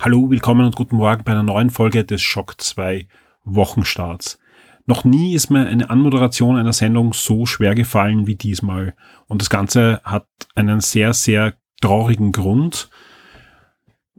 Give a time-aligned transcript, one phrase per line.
[0.00, 3.08] Hallo, willkommen und guten Morgen bei einer neuen Folge des Schock 2
[3.44, 4.38] Wochenstarts.
[4.86, 8.94] Noch nie ist mir eine Anmoderation einer Sendung so schwer gefallen wie diesmal.
[9.26, 12.90] Und das Ganze hat einen sehr, sehr traurigen Grund.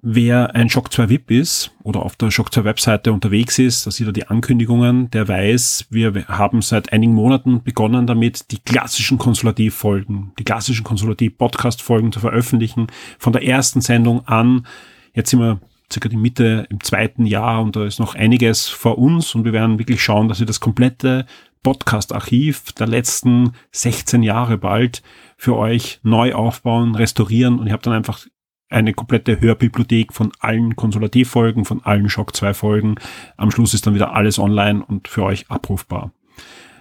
[0.01, 3.91] Wer ein Shock 2 VIP ist oder auf der Shock 2 Webseite unterwegs ist, da
[3.91, 9.17] sieht er die Ankündigungen, der weiß, wir haben seit einigen Monaten begonnen damit, die klassischen
[9.17, 12.87] Konsulativfolgen, die klassischen Konsulativ-Podcast-Folgen zu veröffentlichen.
[13.17, 14.67] Von der ersten Sendung an.
[15.13, 15.59] Jetzt sind wir
[15.91, 19.53] circa die Mitte im zweiten Jahr und da ist noch einiges vor uns und wir
[19.53, 21.25] werden wirklich schauen, dass wir das komplette
[21.63, 25.01] Podcast-Archiv der letzten 16 Jahre bald
[25.35, 28.25] für euch neu aufbauen, restaurieren und ihr habt dann einfach
[28.69, 32.95] eine komplette Hörbibliothek von allen Konsulativfolgen, von allen Shock 2 Folgen.
[33.35, 36.11] Am Schluss ist dann wieder alles online und für euch abrufbar.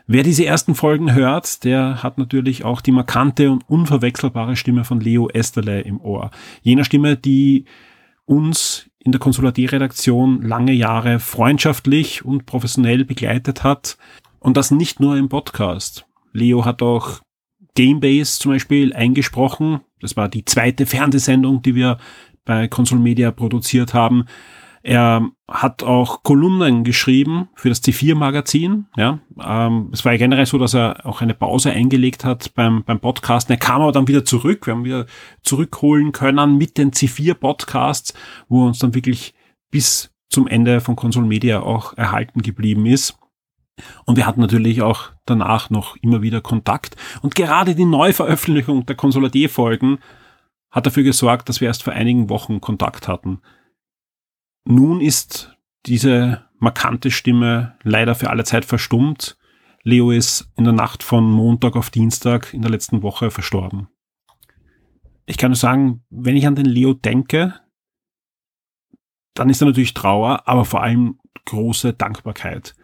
[0.06, 5.01] Wer diese ersten Folgen hört, der hat natürlich auch die markante und unverwechselbare Stimme von
[5.01, 6.31] Leo Esterle im Ohr.
[6.62, 7.67] Jener Stimme, die
[8.29, 13.97] uns in der Konsulativredaktion lange Jahre freundschaftlich und professionell begleitet hat.
[14.39, 16.07] Und das nicht nur im Podcast.
[16.33, 17.21] Leo hat auch
[17.75, 19.81] Gamebase zum Beispiel eingesprochen.
[20.01, 21.99] Das war die zweite Fernsehsendung, die wir
[22.45, 24.27] bei Console Media produziert haben.
[24.83, 28.87] Er hat auch Kolumnen geschrieben für das C4-Magazin.
[28.97, 32.84] Ja, ähm, es war ja generell so, dass er auch eine Pause eingelegt hat beim,
[32.84, 33.55] beim Podcasten.
[33.55, 34.67] Er kam aber dann wieder zurück.
[34.67, 35.06] Wir haben wieder
[35.43, 38.15] zurückholen können mit den C4-Podcasts,
[38.49, 39.34] wo er uns dann wirklich
[39.71, 43.19] bis zum Ende von Console Media auch erhalten geblieben ist.
[44.05, 46.97] Und wir hatten natürlich auch danach noch immer wieder Kontakt.
[47.22, 49.99] Und gerade die Neuveröffentlichung der Konsolativ-Folgen
[50.71, 53.41] hat dafür gesorgt, dass wir erst vor einigen Wochen Kontakt hatten.
[54.71, 55.56] Nun ist
[55.87, 59.39] diese markante Stimme leider für alle Zeit verstummt.
[59.83, 63.89] Leo ist in der Nacht von Montag auf Dienstag in der letzten Woche verstorben.
[65.25, 67.59] Ich kann nur sagen, wenn ich an den Leo denke,
[69.33, 72.77] dann ist da natürlich Trauer, aber vor allem große Dankbarkeit.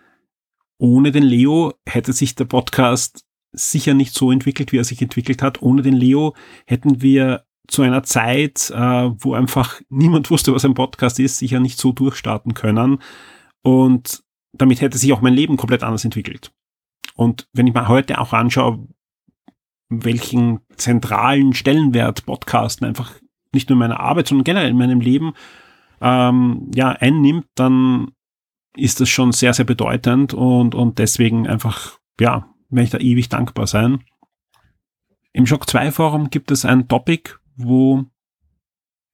[0.78, 5.42] Ohne den Leo hätte sich der Podcast sicher nicht so entwickelt, wie er sich entwickelt
[5.42, 5.60] hat.
[5.60, 6.34] Ohne den Leo
[6.64, 11.60] hätten wir zu einer Zeit, äh, wo einfach niemand wusste, was ein Podcast ist, sicher
[11.60, 12.98] nicht so durchstarten können.
[13.62, 16.52] Und damit hätte sich auch mein Leben komplett anders entwickelt.
[17.14, 18.86] Und wenn ich mir heute auch anschaue,
[19.88, 23.12] welchen zentralen Stellenwert Podcasten einfach
[23.52, 25.32] nicht nur in meiner Arbeit, sondern generell in meinem Leben
[26.00, 28.08] ähm, ja einnimmt, dann
[28.76, 33.28] ist das schon sehr, sehr bedeutend und, und deswegen einfach, ja, werde ich da ewig
[33.28, 34.02] dankbar sein.
[35.32, 38.04] Im Shock 2 Forum gibt es ein Topic, wo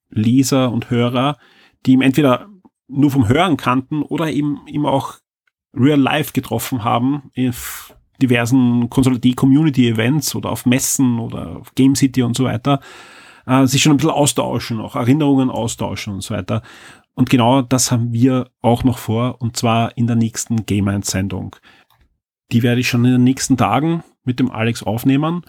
[0.08, 1.38] Leser und Hörer,
[1.86, 2.48] die ihm entweder
[2.88, 5.18] nur vom Hören kannten oder eben ihm auch
[5.72, 12.36] real life getroffen haben, auf diversen Konsolidatie-Community-Events oder auf Messen oder auf Game City und
[12.36, 12.80] so weiter,
[13.46, 16.62] äh, sich schon ein bisschen austauschen, auch Erinnerungen austauschen und so weiter.
[17.14, 21.10] Und genau das haben wir auch noch vor, und zwar in der nächsten Game 1
[21.10, 21.56] Sendung.
[22.52, 25.42] Die werde ich schon in den nächsten Tagen mit dem Alex aufnehmen.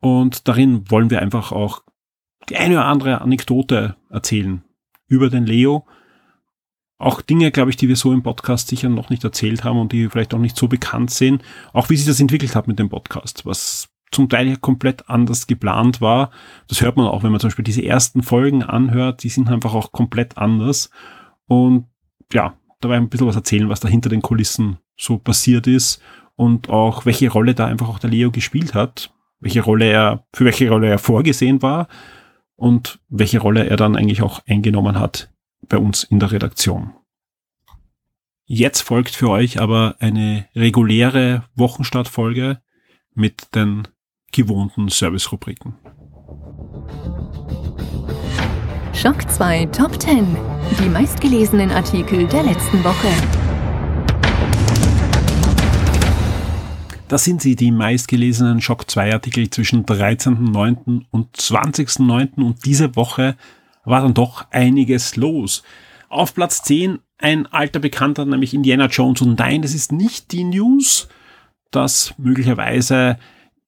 [0.00, 1.83] Und darin wollen wir einfach auch
[2.48, 4.62] die eine oder andere Anekdote erzählen
[5.06, 5.86] über den Leo.
[6.98, 9.92] Auch Dinge, glaube ich, die wir so im Podcast sicher noch nicht erzählt haben und
[9.92, 11.42] die vielleicht auch nicht so bekannt sind.
[11.72, 15.46] Auch wie sich das entwickelt hat mit dem Podcast, was zum Teil ja komplett anders
[15.46, 16.30] geplant war.
[16.68, 19.74] Das hört man auch, wenn man zum Beispiel diese ersten Folgen anhört, die sind einfach
[19.74, 20.90] auch komplett anders.
[21.46, 21.86] Und
[22.32, 26.00] ja, da war ein bisschen was erzählen, was da hinter den Kulissen so passiert ist
[26.36, 30.44] und auch welche Rolle da einfach auch der Leo gespielt hat, welche Rolle er, für
[30.44, 31.88] welche Rolle er vorgesehen war
[32.56, 35.30] und welche Rolle er dann eigentlich auch eingenommen hat
[35.68, 36.92] bei uns in der Redaktion.
[38.46, 42.60] Jetzt folgt für euch aber eine reguläre Wochenstartfolge
[43.14, 43.88] mit den
[44.32, 45.74] gewohnten Service-Rubriken.
[48.92, 50.36] Schock 2 Top 10.
[50.80, 53.43] Die meistgelesenen Artikel der letzten Woche.
[57.08, 61.02] Das sind sie, die meistgelesenen Shock 2 Artikel zwischen 13.09.
[61.10, 62.42] und 20.09.
[62.42, 63.36] Und diese Woche
[63.84, 65.62] war dann doch einiges los.
[66.08, 69.20] Auf Platz 10 ein alter Bekannter, nämlich Indiana Jones.
[69.20, 71.08] Und nein, das ist nicht die News,
[71.70, 73.18] dass möglicherweise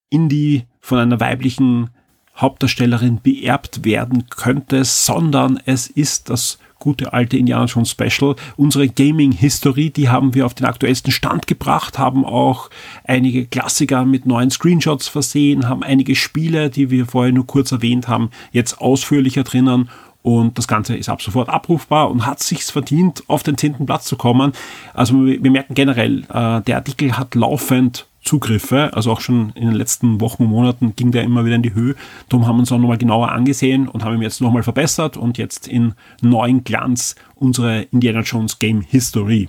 [0.08, 1.90] Indy von einer weiblichen
[2.36, 8.36] Hauptdarstellerin beerbt werden könnte, sondern es ist das gute alte Indiana Jones Special.
[8.56, 12.70] Unsere Gaming History, die haben wir auf den aktuellsten Stand gebracht, haben auch
[13.02, 18.06] einige Klassiker mit neuen Screenshots versehen, haben einige Spiele, die wir vorher nur kurz erwähnt
[18.06, 19.90] haben, jetzt ausführlicher drinnen
[20.22, 24.04] und das Ganze ist ab sofort abrufbar und hat sich's verdient, auf den zehnten Platz
[24.04, 24.52] zu kommen.
[24.94, 29.74] Also wir merken generell, äh, der Artikel hat laufend Zugriffe, also auch schon in den
[29.74, 31.94] letzten Wochen und Monaten ging der immer wieder in die Höhe.
[32.28, 35.38] Darum haben wir uns auch nochmal genauer angesehen und haben ihn jetzt nochmal verbessert und
[35.38, 39.48] jetzt in neuen Glanz unsere Indiana Jones Game History.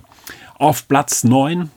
[0.54, 1.70] Auf Platz 9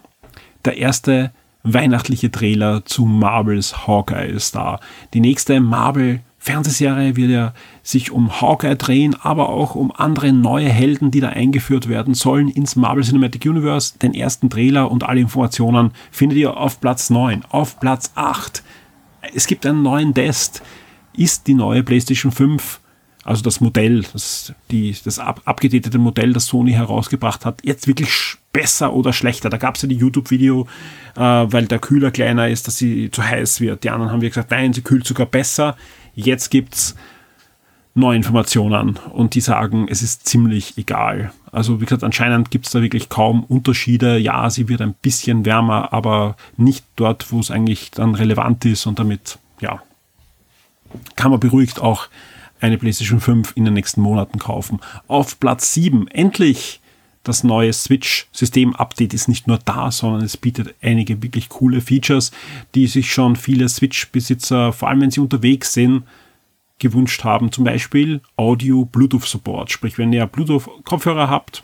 [0.64, 1.32] der erste
[1.64, 4.80] weihnachtliche Trailer zu Marvels Hawkeye da.
[5.14, 7.54] Die nächste Marvel Fernsehserie wird ja
[7.84, 12.50] sich um Hawkeye drehen, aber auch um andere neue Helden, die da eingeführt werden sollen
[12.50, 14.00] ins Marvel Cinematic Universe.
[14.00, 17.46] Den ersten Trailer und alle Informationen findet ihr auf Platz 9.
[17.50, 18.64] Auf Platz 8.
[19.36, 20.64] Es gibt einen neuen Test.
[21.16, 22.82] Ist die neue PlayStation 5
[23.24, 28.10] also das Modell, das, die, das ab, abgedatete Modell, das Sony herausgebracht hat, jetzt wirklich
[28.52, 29.50] besser oder schlechter.
[29.50, 30.68] Da gab es ja die YouTube-Video,
[31.16, 33.84] äh, weil der Kühler kleiner ist, dass sie zu heiß wird.
[33.84, 35.78] Die anderen haben gesagt, nein, sie kühlt sogar besser.
[36.16, 36.96] Jetzt gibt's
[37.94, 41.32] neue Informationen und die sagen, es ist ziemlich egal.
[41.52, 44.18] Also wie gesagt, anscheinend gibt's da wirklich kaum Unterschiede.
[44.18, 48.86] Ja, sie wird ein bisschen wärmer, aber nicht dort, wo es eigentlich dann relevant ist
[48.86, 49.82] und damit, ja,
[51.16, 52.08] kann man beruhigt auch
[52.62, 54.80] eine PlayStation 5 in den nächsten Monaten kaufen.
[55.08, 56.81] Auf Platz 7, endlich
[57.24, 62.32] das neue Switch-System-Update ist nicht nur da, sondern es bietet einige wirklich coole Features,
[62.74, 66.04] die sich schon viele Switch-Besitzer, vor allem wenn sie unterwegs sind,
[66.80, 67.52] gewünscht haben.
[67.52, 69.72] Zum Beispiel Audio-Bluetooth-Support.
[69.72, 71.64] Sprich, wenn ihr Bluetooth-Kopfhörer habt,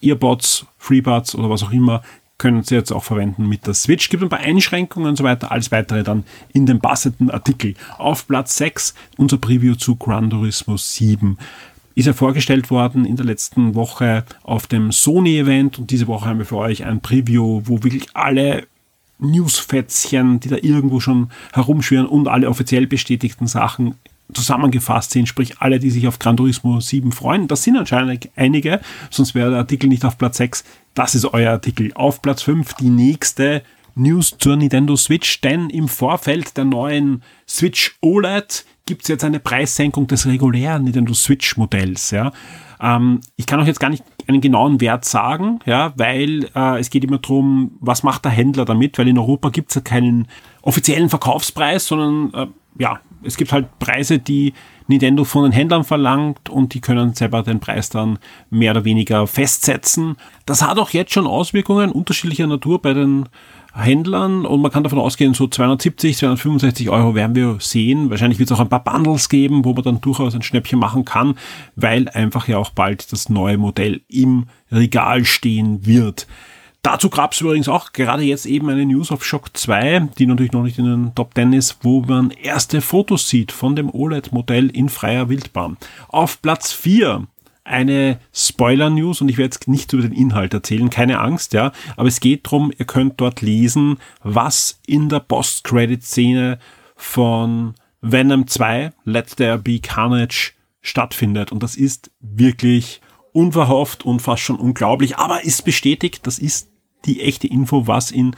[0.00, 2.02] Earbuds, FreeBuds oder was auch immer,
[2.38, 4.10] können Sie jetzt auch verwenden mit der Switch.
[4.10, 5.50] Gibt ein paar Einschränkungen und so weiter.
[5.52, 7.74] Alles weitere dann in dem passenden Artikel.
[7.96, 11.38] Auf Platz 6 unser Preview zu Gran Turismo 7
[11.96, 16.38] ist ja vorgestellt worden in der letzten Woche auf dem Sony-Event und diese Woche haben
[16.38, 18.66] wir für euch ein Preview, wo wirklich alle
[19.18, 23.94] Newsfätzchen, die da irgendwo schon herumschwirren und alle offiziell bestätigten Sachen
[24.34, 27.48] zusammengefasst sind, sprich alle, die sich auf Gran Turismo 7 freuen.
[27.48, 30.64] Das sind anscheinend einige, sonst wäre der Artikel nicht auf Platz 6.
[30.92, 31.92] Das ist euer Artikel.
[31.94, 33.62] Auf Platz 5 die nächste
[33.94, 39.40] News zur Nintendo Switch, denn im Vorfeld der neuen Switch OLED gibt es jetzt eine
[39.40, 42.10] Preissenkung des regulären Nintendo Switch Modells.
[42.12, 42.32] Ja.
[42.80, 46.90] Ähm, ich kann euch jetzt gar nicht einen genauen Wert sagen, ja, weil äh, es
[46.90, 50.28] geht immer darum, was macht der Händler damit, weil in Europa gibt es ja keinen
[50.62, 52.46] offiziellen Verkaufspreis, sondern äh,
[52.78, 54.52] ja, es gibt halt Preise, die
[54.88, 58.18] Nintendo von den Händlern verlangt und die können selber den Preis dann
[58.50, 60.16] mehr oder weniger festsetzen.
[60.44, 63.28] Das hat auch jetzt schon Auswirkungen unterschiedlicher Natur bei den
[63.76, 68.10] Händlern und man kann davon ausgehen, so 270, 265 Euro werden wir sehen.
[68.10, 71.04] Wahrscheinlich wird es auch ein paar Bundles geben, wo man dann durchaus ein Schnäppchen machen
[71.04, 71.36] kann,
[71.74, 76.26] weil einfach ja auch bald das neue Modell im Regal stehen wird.
[76.86, 80.52] Dazu gab es übrigens auch gerade jetzt eben eine News auf Shock 2, die natürlich
[80.52, 84.70] noch nicht in den Top 10 ist, wo man erste Fotos sieht von dem OLED-Modell
[84.70, 85.78] in freier Wildbahn.
[86.06, 87.26] Auf Platz 4
[87.66, 92.08] eine Spoiler-News und ich werde jetzt nicht über den Inhalt erzählen, keine Angst, ja, aber
[92.08, 96.58] es geht darum, ihr könnt dort lesen, was in der Post-Credit-Szene
[96.94, 101.52] von Venom 2, Let There Be Carnage, stattfindet.
[101.52, 103.00] Und das ist wirklich
[103.32, 106.70] unverhofft und fast schon unglaublich, aber ist bestätigt, das ist
[107.04, 108.34] die echte Info, was in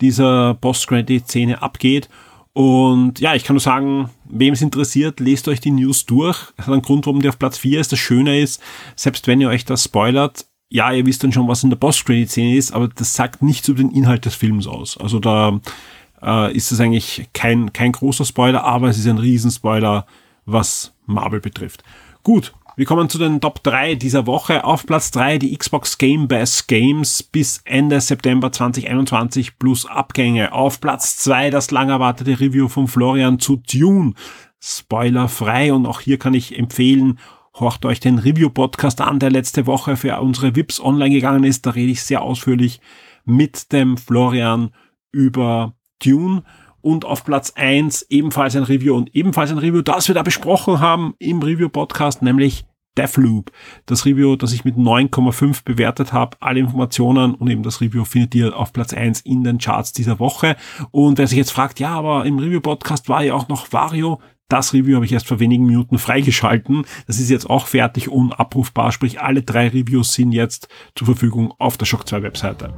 [0.00, 2.08] dieser Post-Credit-Szene abgeht
[2.54, 6.52] und ja, ich kann nur sagen, wem es interessiert, lest euch die News durch.
[6.56, 7.92] Es hat einen Grund, warum die auf Platz 4 ist.
[7.92, 8.62] Das Schöne ist,
[8.94, 12.56] selbst wenn ihr euch das spoilert, ja, ihr wisst dann schon, was in der Post-Credit-Szene
[12.56, 14.96] ist, aber das sagt nichts über den Inhalt des Films aus.
[14.96, 15.60] Also da
[16.22, 20.06] äh, ist es eigentlich kein, kein großer Spoiler, aber es ist ein Riesenspoiler,
[20.46, 21.84] was Marvel betrifft.
[22.22, 24.64] Gut, wir kommen zu den Top 3 dieser Woche.
[24.64, 30.50] Auf Platz 3 die Xbox Game Pass Games bis Ende September 2021 plus Abgänge.
[30.50, 34.14] Auf Platz 2 das lang erwartete Review von Florian zu Dune.
[34.58, 37.20] Spoilerfrei und auch hier kann ich empfehlen,
[37.54, 41.64] horcht euch den Review-Podcast an, der letzte Woche für unsere VIPs online gegangen ist.
[41.64, 42.80] Da rede ich sehr ausführlich
[43.24, 44.72] mit dem Florian
[45.12, 46.42] über Dune
[46.80, 50.80] und auf Platz eins ebenfalls ein Review und ebenfalls ein Review, das wir da besprochen
[50.80, 52.64] haben im Review-Podcast, nämlich
[52.96, 53.50] Deathloop.
[53.86, 56.36] Das Review, das ich mit 9,5 bewertet habe.
[56.40, 60.18] Alle Informationen und eben das Review findet ihr auf Platz eins in den Charts dieser
[60.18, 60.56] Woche.
[60.90, 64.20] Und wer sich jetzt fragt, ja, aber im Review-Podcast war ja auch noch Vario.
[64.48, 66.84] Das Review habe ich erst vor wenigen Minuten freigeschalten.
[67.06, 68.92] Das ist jetzt auch fertig und abrufbar.
[68.92, 72.74] Sprich, alle drei Reviews sind jetzt zur Verfügung auf der Shock 2 Webseite.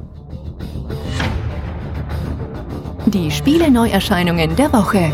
[3.07, 5.11] Die Spiele-Neuerscheinungen der Woche.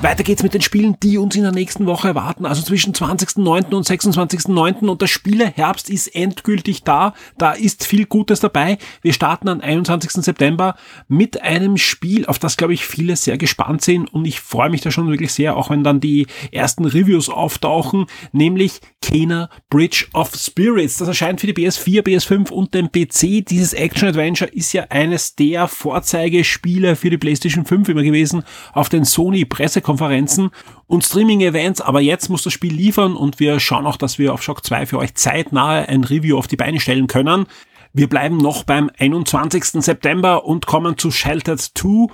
[0.00, 3.74] Weiter geht's mit den Spielen, die uns in der nächsten Woche erwarten, also zwischen 20.09.
[3.74, 4.86] und 26.09.
[4.88, 7.14] und der Spieleherbst ist endgültig da.
[7.36, 8.78] Da ist viel Gutes dabei.
[9.02, 10.12] Wir starten am 21.
[10.24, 10.76] September
[11.08, 14.82] mit einem Spiel, auf das, glaube ich, viele sehr gespannt sind und ich freue mich
[14.82, 20.32] da schon wirklich sehr, auch wenn dann die ersten Reviews auftauchen, nämlich Kena Bridge of
[20.36, 20.98] Spirits.
[20.98, 23.44] Das erscheint für die PS4, PS5 und den PC.
[23.44, 29.04] Dieses Action-Adventure ist ja eines der Vorzeigespiele für die PlayStation 5 immer gewesen auf den
[29.04, 30.50] Sony Presse Konferenzen
[30.86, 34.42] und Streaming-Events, aber jetzt muss das Spiel liefern und wir schauen auch, dass wir auf
[34.42, 37.46] Shock 2 für euch zeitnahe ein Review auf die Beine stellen können.
[37.94, 39.82] Wir bleiben noch beim 21.
[39.82, 42.12] September und kommen zu Sheltered 2.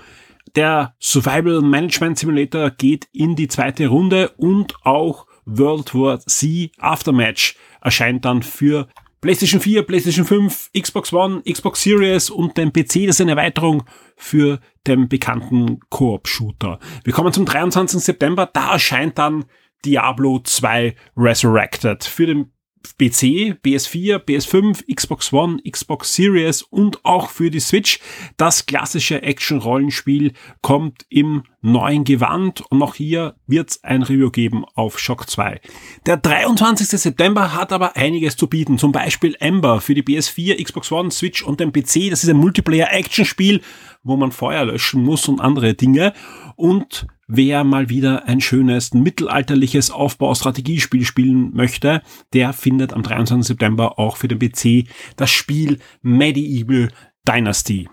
[0.55, 7.57] Der Survival Management Simulator geht in die zweite Runde und auch World War Z Aftermatch
[7.81, 8.87] erscheint dann für
[9.25, 13.07] PlayStation 4, PlayStation 5, Xbox One, Xbox Series und den PC.
[13.07, 13.85] Das ist eine Erweiterung
[14.19, 16.79] für den bekannten Koop-Shooter.
[17.05, 18.01] Wir kommen zum 23.
[18.01, 18.45] September.
[18.53, 19.47] Da erscheint dann
[19.83, 22.53] Diablo 2 Resurrected für den
[22.99, 28.01] PC, PS4, PS5, Xbox One, Xbox Series und auch für die Switch.
[28.37, 34.65] Das klassische Action-Rollenspiel kommt im neuen Gewand und auch hier wird es ein Review geben
[34.75, 35.61] auf Shock 2.
[36.05, 36.87] Der 23.
[36.87, 41.43] September hat aber einiges zu bieten, zum Beispiel Ember für die PS4, Xbox One, Switch
[41.43, 42.11] und den PC.
[42.11, 43.63] Das ist ein Multiplayer-Action-Spiel,
[44.03, 46.13] wo man Feuer löschen muss und andere Dinge.
[46.57, 52.03] Und Wer mal wieder ein schönes mittelalterliches Aufbaustrategiespiel spielen möchte,
[52.35, 53.47] der findet am 23.
[53.47, 56.91] September auch für den PC das Spiel Medieval
[57.27, 57.89] Dynasty.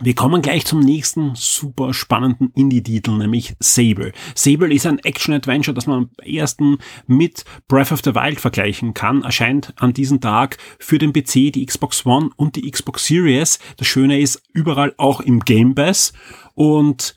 [0.00, 4.12] Wir kommen gleich zum nächsten super spannenden Indie-Titel, nämlich Sable.
[4.34, 9.22] Sable ist ein Action-Adventure, das man am ersten mit Breath of the Wild vergleichen kann.
[9.22, 13.60] Erscheint an diesem Tag für den PC, die Xbox One und die Xbox Series.
[13.76, 16.12] Das Schöne ist, überall auch im Game Pass.
[16.54, 17.14] Und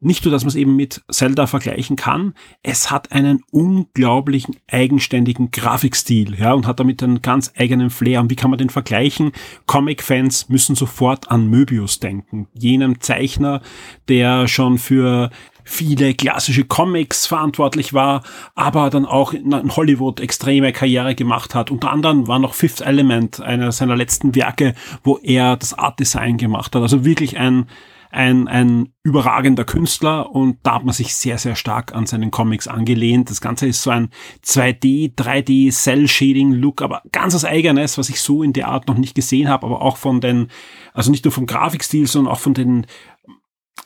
[0.00, 5.50] nicht nur, dass man es eben mit Zelda vergleichen kann, es hat einen unglaublichen eigenständigen
[5.50, 8.20] Grafikstil, ja, und hat damit einen ganz eigenen Flair.
[8.20, 9.32] Und wie kann man den vergleichen?
[9.66, 13.60] Comic-Fans müssen sofort an Möbius denken, jenem Zeichner,
[14.08, 15.30] der schon für
[15.64, 18.22] viele klassische Comics verantwortlich war,
[18.54, 21.70] aber dann auch in Hollywood extreme Karriere gemacht hat.
[21.70, 26.38] Unter anderem war noch Fifth Element einer seiner letzten Werke, wo er das Art Design
[26.38, 26.82] gemacht hat.
[26.82, 27.66] Also wirklich ein
[28.10, 32.66] ein, ein überragender Künstler und da hat man sich sehr, sehr stark an seinen Comics
[32.68, 33.30] angelehnt.
[33.30, 34.10] Das Ganze ist so ein
[34.44, 39.14] 2D, 3D, Cell-Shading-Look, aber ganz was Eigenes, was ich so in der Art noch nicht
[39.14, 40.48] gesehen habe, aber auch von den,
[40.92, 42.86] also nicht nur vom Grafikstil, sondern auch von den,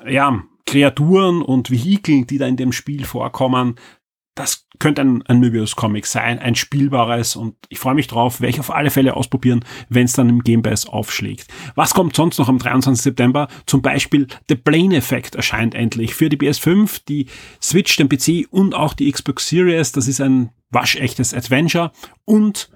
[0.06, 3.76] ja, Kreaturen und Vehikeln, die da in dem Spiel vorkommen,
[4.34, 8.60] das könnte ein, ein Möbius-Comic sein, ein spielbares und ich freue mich drauf, werde ich
[8.60, 11.46] auf alle Fälle ausprobieren, wenn es dann im Game Pass aufschlägt.
[11.76, 13.02] Was kommt sonst noch am 23.
[13.02, 13.48] September?
[13.66, 17.26] Zum Beispiel The Plane Effect erscheint endlich für die PS5, die
[17.62, 19.92] Switch, den PC und auch die Xbox Series.
[19.92, 21.92] Das ist ein waschechtes Adventure
[22.24, 22.70] und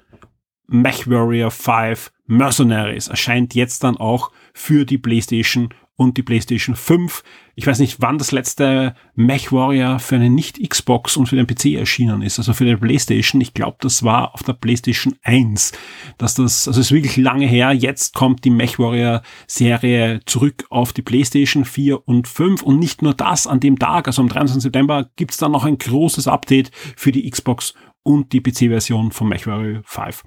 [0.68, 7.25] MechWarrior 5 Mercenaries erscheint jetzt dann auch für die PlayStation und die PlayStation 5.
[7.57, 12.23] Ich weiß nicht, wann das letzte MechWarrior für eine Nicht-Xbox und für den PC erschienen
[12.23, 13.40] ist, also für die PlayStation.
[13.40, 15.73] Ich glaube, das war auf der PlayStation 1.
[16.17, 17.73] Dass das, also ist wirklich lange her.
[17.73, 23.49] Jetzt kommt die MechWarrior-Serie zurück auf die PlayStation 4 und 5 und nicht nur das
[23.49, 24.62] an dem Tag, also am 23.
[24.62, 27.75] September gibt's dann noch ein großes Update für die Xbox
[28.05, 30.23] und die PC-Version von MechWarrior 5.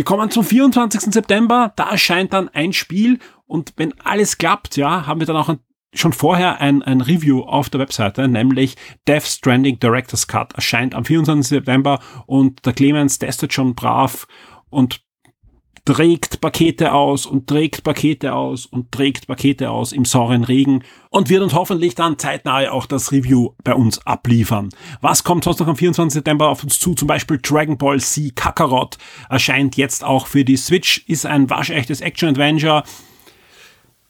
[0.00, 1.12] Wir kommen zum 24.
[1.12, 5.50] September, da erscheint dann ein Spiel und wenn alles klappt, ja, haben wir dann auch
[5.50, 5.58] ein,
[5.92, 8.76] schon vorher ein, ein Review auf der Webseite, nämlich
[9.06, 11.46] Death Stranding Director's Cut erscheint am 24.
[11.46, 14.26] September und der Clemens testet schon brav
[14.70, 15.02] und
[15.84, 21.28] trägt Pakete aus und trägt Pakete aus und trägt Pakete aus im sauren Regen und
[21.28, 24.68] wird uns hoffentlich dann zeitnah auch das Review bei uns abliefern.
[25.00, 26.14] Was kommt sonst noch am 24.
[26.14, 26.94] September auf uns zu?
[26.94, 32.00] Zum Beispiel Dragon Ball Z Kakarot erscheint jetzt auch für die Switch, ist ein waschechtes
[32.00, 32.82] Action-Adventure.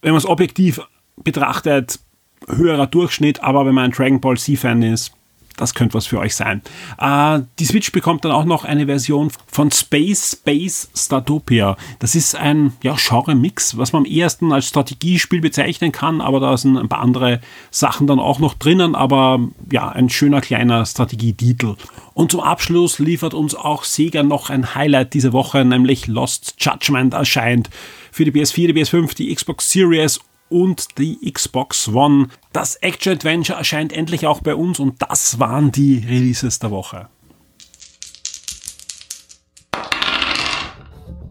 [0.02, 0.80] Wenn man es objektiv
[1.16, 2.00] betrachtet,
[2.48, 5.12] höherer Durchschnitt, aber wenn man ein Dragon Ball Z-Fan ist,
[5.60, 6.62] das könnte was für euch sein.
[6.98, 11.76] Äh, die Switch bekommt dann auch noch eine Version von Space Space Statopia.
[11.98, 16.56] Das ist ein ja, Genre-Mix, was man am ersten als Strategiespiel bezeichnen kann, aber da
[16.56, 17.40] sind ein paar andere
[17.70, 19.40] Sachen dann auch noch drinnen, aber
[19.70, 21.76] ja, ein schöner kleiner Strategietitel.
[22.14, 27.14] Und zum Abschluss liefert uns auch Sega noch ein Highlight diese Woche, nämlich Lost Judgment
[27.14, 27.70] erscheint
[28.12, 30.20] für die PS4, die PS5, die Xbox Series
[30.50, 32.28] und die Xbox One.
[32.52, 37.08] Das Action Adventure erscheint endlich auch bei uns und das waren die Releases der Woche.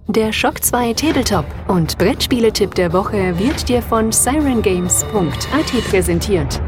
[0.08, 6.60] Der Shock 2 Tabletop und Brettspieletipp der Woche wird dir von sirengames.at präsentiert.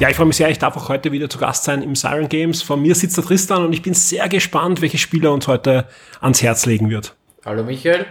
[0.00, 2.28] Ja, ich freue mich sehr, ich darf auch heute wieder zu Gast sein im Siren
[2.28, 2.62] Games.
[2.62, 5.86] Vor mir sitzt der Tristan und ich bin sehr gespannt, welche Spieler uns heute
[6.20, 7.14] ans Herz legen wird.
[7.44, 8.06] Hallo Michael,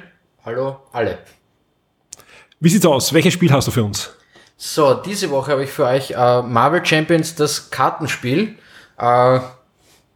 [0.46, 1.18] hallo alle.
[2.64, 3.12] Wie sieht's aus?
[3.12, 4.12] Welches Spiel hast du für uns?
[4.56, 8.56] So, diese Woche habe ich für euch äh, Marvel Champions, das Kartenspiel,
[9.00, 9.40] äh,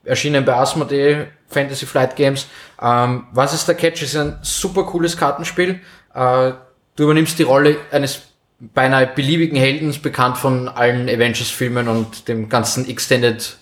[0.03, 2.45] erschienen bei Asmodee Fantasy Flight Games.
[2.79, 4.03] Ähm, was ist der Catch?
[4.03, 5.79] Es ist ein super cooles Kartenspiel.
[6.13, 6.51] Äh,
[6.95, 8.21] du übernimmst die Rolle eines
[8.59, 13.57] beinahe beliebigen Heldens, bekannt von allen Avengers-Filmen und dem ganzen Extended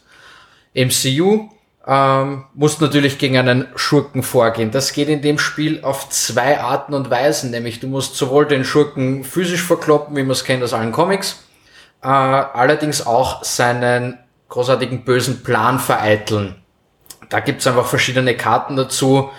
[0.75, 1.50] MCU.
[1.86, 4.72] Ähm, musst natürlich gegen einen Schurken vorgehen.
[4.72, 8.63] Das geht in dem Spiel auf zwei Arten und Weisen, nämlich du musst sowohl den
[8.63, 11.44] Schurken physisch verkloppen, wie man es kennt aus allen Comics,
[12.02, 16.56] äh, allerdings auch seinen großartigen bösen Plan vereiteln.
[17.28, 19.30] Da gibt's einfach verschiedene Karten dazu,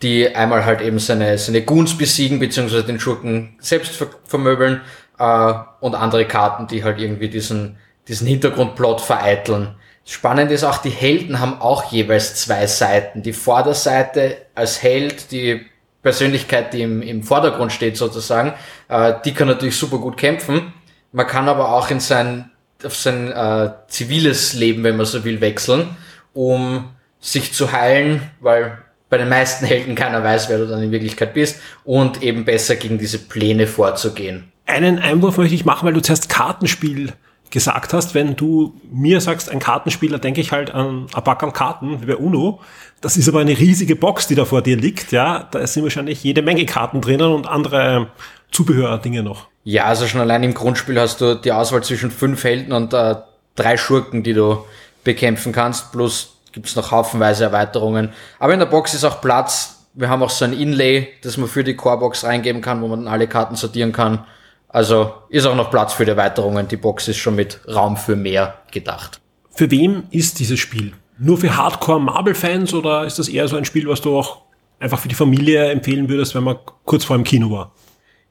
[0.00, 4.80] die einmal halt eben seine, seine Goons besiegen, beziehungsweise den Schurken selbst ver vermöbeln,
[5.18, 7.76] äh, und andere Karten, die halt irgendwie diesen,
[8.08, 9.76] diesen Hintergrundplot vereiteln.
[10.04, 13.22] Spannend ist auch, die Helden haben auch jeweils zwei Seiten.
[13.22, 15.64] Die Vorderseite als Held, die
[16.02, 18.54] Persönlichkeit, die im, im Vordergrund steht sozusagen,
[18.88, 20.72] äh, die kann natürlich super gut kämpfen.
[21.12, 22.50] Man kann aber auch in sein,
[22.84, 25.96] auf sein äh, ziviles Leben, wenn man so will, wechseln,
[26.32, 26.90] um
[27.20, 28.78] sich zu heilen, weil
[29.08, 32.76] bei den meisten Helden keiner weiß, wer du dann in Wirklichkeit bist und eben besser
[32.76, 34.50] gegen diese Pläne vorzugehen.
[34.66, 37.12] Einen Einwurf möchte ich machen, weil du zuerst Kartenspiel
[37.52, 38.14] gesagt hast.
[38.14, 42.16] Wenn du mir sagst, ein Kartenspieler, denke ich halt an ein Pack Karten, wie bei
[42.16, 42.60] UNO.
[43.00, 45.12] Das ist aber eine riesige Box, die da vor dir liegt.
[45.12, 48.08] Ja, da sind wahrscheinlich jede Menge Karten drinnen und andere
[48.50, 49.48] Zubehördinge noch.
[49.64, 53.16] Ja, also schon allein im Grundspiel hast du die Auswahl zwischen fünf Helden und äh,
[53.54, 54.64] drei Schurken, die du
[55.04, 55.92] bekämpfen kannst.
[55.92, 58.12] Plus gibt's noch haufenweise Erweiterungen.
[58.38, 59.86] Aber in der Box ist auch Platz.
[59.94, 63.04] Wir haben auch so ein Inlay, das man für die Core-Box reingeben kann, wo man
[63.04, 64.24] dann alle Karten sortieren kann.
[64.72, 66.66] Also ist auch noch Platz für die Erweiterungen.
[66.66, 69.20] Die Box ist schon mit Raum für mehr gedacht.
[69.50, 70.94] Für wem ist dieses Spiel?
[71.18, 74.38] Nur für Hardcore-Marvel-Fans oder ist das eher so ein Spiel, was du auch
[74.80, 77.72] einfach für die Familie empfehlen würdest, wenn man kurz vor dem Kino war?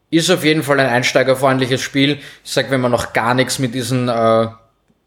[0.09, 2.17] Ist auf jeden Fall ein einsteigerfreundliches Spiel.
[2.43, 4.47] Ich sag, wenn man noch gar nichts mit diesen äh,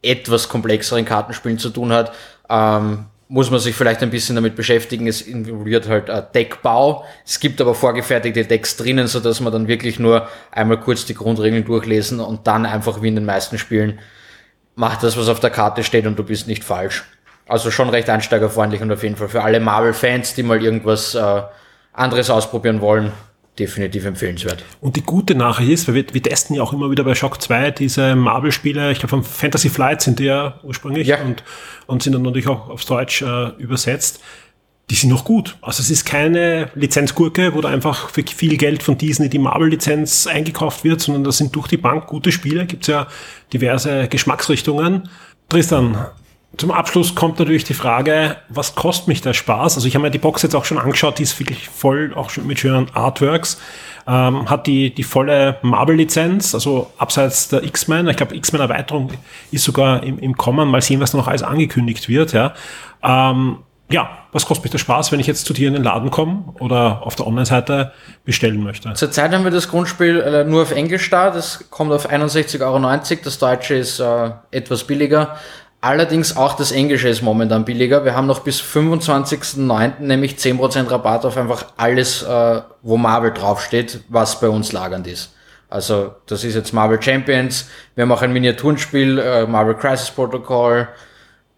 [0.01, 2.13] etwas komplexeren Kartenspielen zu tun hat,
[2.49, 5.07] ähm, muss man sich vielleicht ein bisschen damit beschäftigen.
[5.07, 7.05] Es involviert halt Deckbau.
[7.25, 11.15] Es gibt aber vorgefertigte Decks drinnen, so dass man dann wirklich nur einmal kurz die
[11.15, 13.99] Grundregeln durchlesen und dann einfach wie in den meisten Spielen
[14.75, 17.05] macht das, was auf der Karte steht und du bist nicht falsch.
[17.47, 21.41] Also schon recht einsteigerfreundlich und auf jeden Fall für alle Marvel-Fans, die mal irgendwas äh,
[21.93, 23.11] anderes ausprobieren wollen,
[23.59, 24.63] definitiv empfehlenswert.
[24.81, 27.41] Und die gute Nachricht ist, weil wir, wir testen ja auch immer wieder bei Shock
[27.41, 31.21] 2 diese Marvel-Spiele, ich glaube von Fantasy Flight sind die ja ursprünglich ja.
[31.21, 31.43] Und,
[31.87, 34.21] und sind dann natürlich auch aufs Deutsch äh, übersetzt.
[34.91, 35.57] Die sind noch gut.
[35.61, 40.27] Also es ist keine Lizenzgurke, wo da einfach für viel Geld von Disney die Marvel-Lizenz
[40.27, 42.67] eingekauft wird, sondern das sind durch die Bank gute Spiele.
[42.67, 43.07] Gibt ja
[43.51, 45.09] diverse Geschmacksrichtungen.
[45.49, 46.05] Tristan,
[46.57, 49.75] zum Abschluss kommt natürlich die Frage, was kostet mich der Spaß?
[49.75, 52.29] Also ich habe mir die Box jetzt auch schon angeschaut, die ist wirklich voll, auch
[52.29, 53.59] schon mit schönen Artworks.
[54.07, 58.07] Ähm, hat die, die volle Marvel-Lizenz, also abseits der X-Men.
[58.07, 59.09] Ich glaube, X-Men-Erweiterung
[59.51, 60.69] ist sogar im, im Kommen.
[60.69, 62.33] Mal sehen, was noch alles angekündigt wird.
[62.33, 62.53] Ja.
[63.03, 66.09] Ähm, ja, was kostet mich der Spaß, wenn ich jetzt zu dir in den Laden
[66.09, 68.93] komme oder auf der Online-Seite bestellen möchte?
[68.93, 71.29] Zurzeit haben wir das Grundspiel äh, nur auf Englisch da.
[71.29, 73.21] Das kommt auf 61,90 Euro.
[73.23, 75.35] Das Deutsche ist äh, etwas billiger.
[75.85, 78.05] Allerdings auch das Englische ist momentan billiger.
[78.05, 79.99] Wir haben noch bis 25.09.
[79.99, 85.35] nämlich 10% Rabatt auf einfach alles, äh, wo Marvel draufsteht, was bei uns lagernd ist.
[85.69, 90.87] Also das ist jetzt Marvel Champions, wir haben auch ein Miniaturenspiel, äh, Marvel Crisis Protocol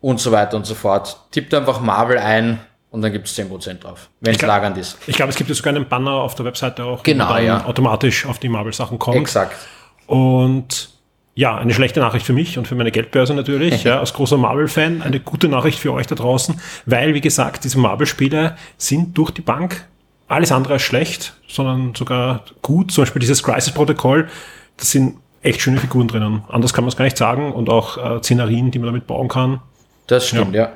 [0.02, 1.16] und so weiter und so fort.
[1.32, 2.60] Tippt einfach Marvel ein
[2.92, 4.98] und dann gibt es 10% drauf, wenn es lagernd ist.
[5.08, 7.46] Ich glaube, es gibt ja sogar einen Banner auf der Webseite auch, genau, wo dann
[7.46, 7.66] ja.
[7.66, 9.16] automatisch auf die Marvel-Sachen kommt.
[9.16, 9.56] Exakt.
[10.06, 10.97] Und
[11.38, 15.04] ja, eine schlechte Nachricht für mich und für meine Geldbörse natürlich, ja, als großer Marvel-Fan,
[15.04, 19.42] eine gute Nachricht für euch da draußen, weil, wie gesagt, diese Marvel-Spiele sind durch die
[19.42, 19.86] Bank
[20.28, 22.92] alles andere als schlecht, sondern sogar gut.
[22.92, 24.30] Zum Beispiel dieses Crisis-Protokoll,
[24.78, 26.42] das sind echt schöne Figuren drinnen.
[26.50, 29.28] Anders kann man es gar nicht sagen und auch äh, Szenarien, die man damit bauen
[29.28, 29.62] kann.
[30.08, 30.64] Das stimmt, ja.
[30.64, 30.72] ja.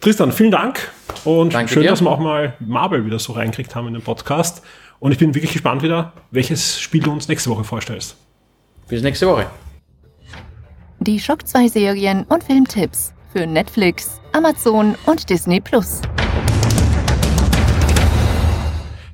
[0.00, 0.92] Tristan, vielen Dank
[1.24, 1.90] und Danke schön, dir.
[1.90, 4.62] dass wir auch mal Marvel wieder so reinkriegt haben in den Podcast.
[5.00, 8.16] Und ich bin wirklich gespannt wieder, welches Spiel du uns nächste Woche vorstellst.
[8.90, 9.48] Bis nächste Woche.
[10.98, 16.02] Die Schock 2 Serien und Filmtipps für Netflix, Amazon und Disney Plus.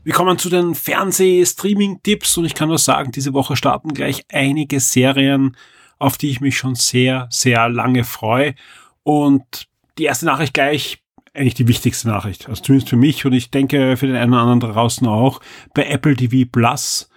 [0.02, 4.80] Wir kommen zu den Fernseh-Streaming-Tipps und ich kann nur sagen, diese Woche starten gleich einige
[4.80, 5.58] Serien,
[5.98, 8.54] auf die ich mich schon sehr, sehr lange freue.
[9.02, 11.02] Und die erste Nachricht gleich,
[11.34, 14.40] eigentlich die wichtigste Nachricht, also zumindest für mich und ich denke für den einen oder
[14.40, 15.42] anderen draußen auch,
[15.74, 17.10] bei Apple TV Plus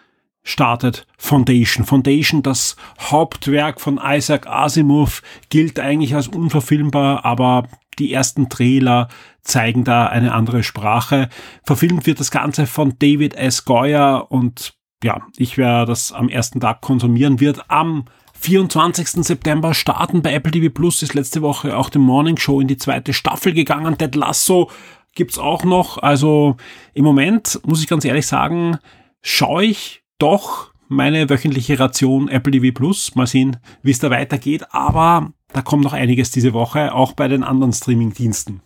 [0.49, 1.85] startet Foundation.
[1.85, 7.67] Foundation, das Hauptwerk von Isaac Asimov, gilt eigentlich als unverfilmbar, aber
[7.99, 9.09] die ersten Trailer
[9.41, 11.29] zeigen da eine andere Sprache.
[11.63, 13.65] Verfilmt wird das Ganze von David S.
[13.65, 19.25] Goyer und ja, ich werde das am ersten Tag konsumieren, wird am 24.
[19.25, 22.77] September starten bei Apple TV Plus, ist letzte Woche auch die Morning Show in die
[22.77, 23.97] zweite Staffel gegangen.
[23.97, 24.71] Ted Lasso
[25.13, 25.97] gibt's auch noch.
[25.97, 26.55] Also
[26.93, 28.77] im Moment muss ich ganz ehrlich sagen,
[29.21, 33.15] schaue ich doch meine wöchentliche Ration Apple TV Plus.
[33.15, 34.65] Mal sehen, wie es da weitergeht.
[34.71, 38.61] Aber da kommt noch einiges diese Woche, auch bei den anderen Streaming-Diensten.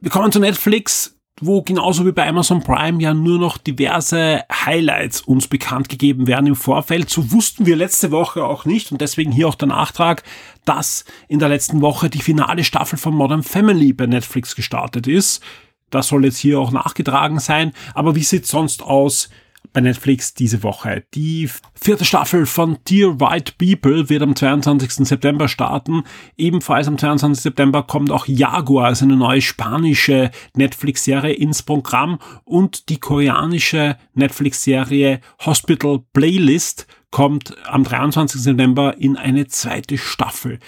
[0.00, 5.22] Wir kommen zu Netflix, wo genauso wie bei Amazon Prime ja nur noch diverse Highlights
[5.22, 7.10] uns bekannt gegeben werden im Vorfeld.
[7.10, 10.22] So wussten wir letzte Woche auch nicht und deswegen hier auch der Nachtrag,
[10.64, 15.42] dass in der letzten Woche die finale Staffel von Modern Family bei Netflix gestartet ist.
[15.90, 17.72] Das soll jetzt hier auch nachgetragen sein.
[17.94, 19.28] Aber wie sieht's sonst aus?
[19.72, 21.04] Bei Netflix diese Woche.
[21.14, 25.06] Die vierte Staffel von Dear White People wird am 22.
[25.06, 26.04] September starten.
[26.36, 27.42] Ebenfalls am 22.
[27.42, 35.20] September kommt auch Jaguar, also eine neue spanische Netflix-Serie ins Programm und die koreanische Netflix-Serie
[35.44, 38.40] Hospital Playlist kommt am 23.
[38.40, 40.58] September in eine zweite Staffel.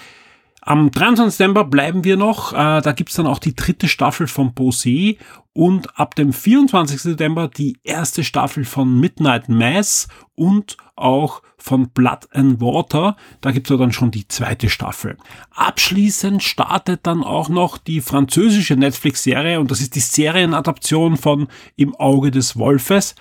[0.67, 1.37] Am 23.
[1.37, 2.51] September bleiben wir noch.
[2.51, 5.17] Äh, da gibt's dann auch die dritte Staffel von Bosé
[5.53, 6.99] und ab dem 24.
[6.99, 13.15] September die erste Staffel von Midnight Mass und auch von Blood and Water.
[13.41, 15.17] Da gibt's ja dann schon die zweite Staffel.
[15.51, 21.93] Abschließend startet dann auch noch die französische Netflix-Serie und das ist die Serienadaption von Im
[21.93, 23.13] Auge des Wolfes.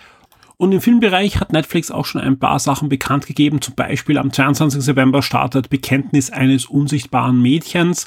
[0.56, 3.60] Und im Filmbereich hat Netflix auch schon ein paar Sachen bekannt gegeben.
[3.60, 4.82] Zum Beispiel am 22.
[4.82, 8.06] September startet Bekenntnis eines unsichtbaren Mädchens.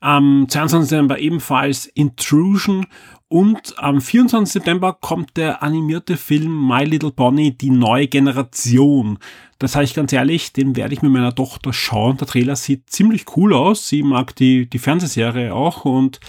[0.00, 0.90] Am 22.
[0.90, 2.86] September ebenfalls Intrusion.
[3.28, 4.52] Und am 24.
[4.52, 9.18] September kommt der animierte Film My Little Bonnie, die neue Generation.
[9.58, 12.18] Das sage ich ganz ehrlich, den werde ich mit meiner Tochter schauen.
[12.18, 13.88] Der Trailer sieht ziemlich cool aus.
[13.88, 16.20] Sie mag die, die Fernsehserie auch und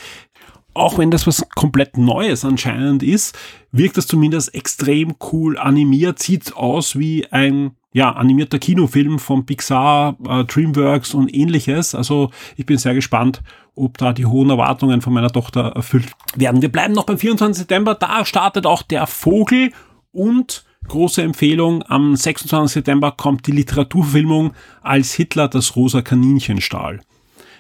[0.77, 3.37] auch wenn das was komplett Neues anscheinend ist,
[3.71, 10.17] wirkt das zumindest extrem cool animiert, sieht aus wie ein ja, animierter Kinofilm von Pixar,
[10.27, 11.95] äh, DreamWorks und ähnliches.
[11.95, 13.41] Also ich bin sehr gespannt,
[13.75, 16.61] ob da die hohen Erwartungen von meiner Tochter erfüllt werden.
[16.61, 17.57] Wir bleiben noch beim 24.
[17.57, 17.95] September.
[17.95, 19.71] Da startet auch der Vogel
[20.11, 21.83] und große Empfehlung.
[21.87, 22.71] Am 26.
[22.71, 26.99] September kommt die Literaturfilmung als Hitler das rosa Kaninchen stahl.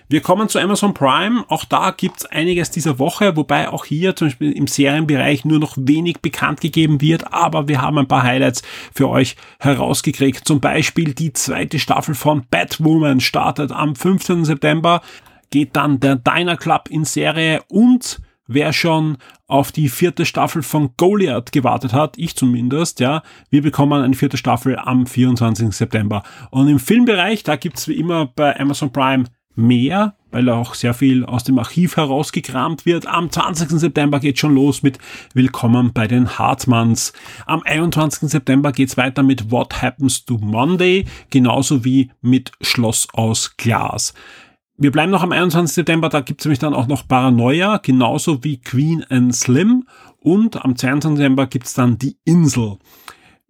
[0.09, 1.43] Wir kommen zu Amazon Prime.
[1.49, 5.75] Auch da gibt's einiges dieser Woche, wobei auch hier zum Beispiel im Serienbereich nur noch
[5.77, 7.33] wenig bekannt gegeben wird.
[7.33, 8.61] Aber wir haben ein paar Highlights
[8.93, 10.47] für euch herausgekriegt.
[10.47, 14.45] Zum Beispiel die zweite Staffel von Batwoman startet am 15.
[14.45, 15.01] September.
[15.49, 19.17] Geht dann der Diner Club in Serie und wer schon
[19.47, 24.37] auf die vierte Staffel von Goliath gewartet hat, ich zumindest, ja, wir bekommen eine vierte
[24.37, 25.75] Staffel am 24.
[25.75, 26.23] September.
[26.49, 29.25] Und im Filmbereich, da gibt's wie immer bei Amazon Prime
[29.57, 33.07] mehr, weil auch sehr viel aus dem Archiv herausgekramt wird.
[33.07, 33.69] Am 20.
[33.71, 34.99] September geht schon los mit
[35.33, 37.11] Willkommen bei den Hartmanns.
[37.45, 38.29] Am 21.
[38.29, 44.13] September geht's weiter mit What Happens to Monday, genauso wie mit Schloss aus Glas.
[44.77, 45.73] Wir bleiben noch am 21.
[45.73, 49.87] September, da gibt's nämlich dann auch noch Paranoia, genauso wie Queen and Slim.
[50.19, 51.17] Und am 22.
[51.17, 52.77] September gibt's dann Die Insel.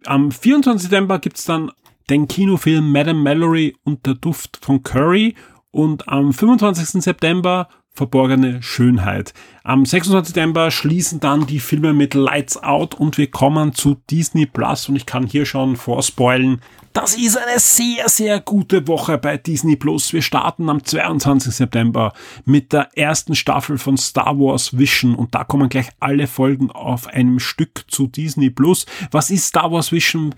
[0.06, 0.88] Am 24.
[0.88, 1.70] September gibt's dann
[2.08, 5.34] den Kinofilm Madame Mallory und der Duft von Curry
[5.70, 7.02] und am 25.
[7.02, 9.34] September Verborgene Schönheit.
[9.64, 10.28] Am 26.
[10.28, 14.94] September schließen dann die Filme mit Lights Out und wir kommen zu Disney Plus und
[14.94, 16.60] ich kann hier schon vorspoilen.
[16.92, 20.12] Das ist eine sehr, sehr gute Woche bei Disney Plus.
[20.12, 21.52] Wir starten am 22.
[21.52, 22.12] September
[22.44, 27.08] mit der ersten Staffel von Star Wars Vision und da kommen gleich alle Folgen auf
[27.08, 28.86] einem Stück zu Disney Plus.
[29.10, 30.36] Was ist Star Wars Vision?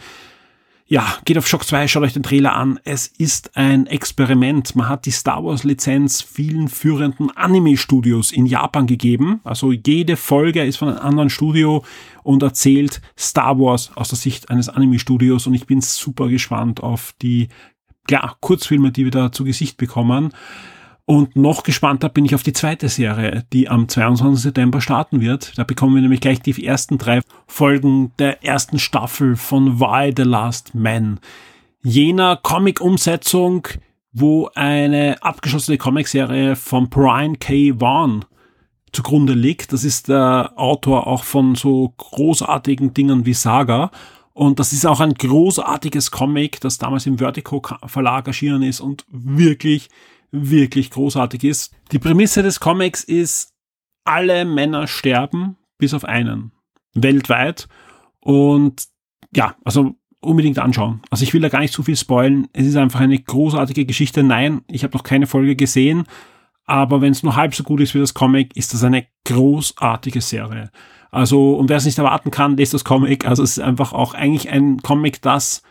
[0.92, 2.80] Ja, geht auf Shock 2, schaut euch den Trailer an.
[2.82, 4.74] Es ist ein Experiment.
[4.74, 9.38] Man hat die Star Wars Lizenz vielen führenden Anime-Studios in Japan gegeben.
[9.44, 11.84] Also jede Folge ist von einem anderen Studio
[12.24, 17.14] und erzählt Star Wars aus der Sicht eines Anime-Studios und ich bin super gespannt auf
[17.22, 17.46] die
[18.10, 20.32] ja, Kurzfilme, die wir da zu Gesicht bekommen.
[21.06, 24.42] Und noch gespannter bin ich auf die zweite Serie, die am 22.
[24.42, 25.56] September starten wird.
[25.58, 30.22] Da bekommen wir nämlich gleich die ersten drei Folgen der ersten Staffel von Why the
[30.22, 31.18] Last Man.
[31.82, 33.66] Jener Comic-Umsetzung,
[34.12, 37.80] wo eine abgeschlossene Comicserie von Brian K.
[37.80, 38.24] Vaughan
[38.92, 39.72] zugrunde liegt.
[39.72, 43.90] Das ist der Autor auch von so großartigen Dingen wie Saga.
[44.32, 49.04] Und das ist auch ein großartiges Comic, das damals im Vertigo Verlag erschienen ist und
[49.10, 49.88] wirklich
[50.32, 51.74] wirklich großartig ist.
[51.92, 53.52] Die Prämisse des Comics ist,
[54.04, 56.52] alle Männer sterben, bis auf einen.
[56.94, 57.68] Weltweit.
[58.20, 58.84] Und
[59.34, 61.00] ja, also unbedingt anschauen.
[61.10, 62.48] Also ich will da gar nicht zu viel spoilen.
[62.52, 64.22] Es ist einfach eine großartige Geschichte.
[64.22, 66.04] Nein, ich habe noch keine Folge gesehen,
[66.66, 70.20] aber wenn es nur halb so gut ist wie das Comic, ist das eine großartige
[70.20, 70.70] Serie.
[71.10, 73.26] Also, und wer es nicht erwarten kann, lest das Comic.
[73.26, 75.62] Also es ist einfach auch eigentlich ein Comic, das